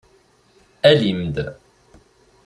Alim-d! 0.89 1.35